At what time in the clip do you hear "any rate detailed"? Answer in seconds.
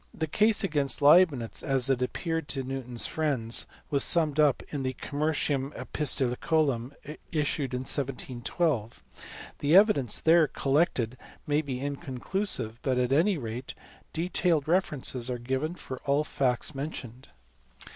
13.11-14.67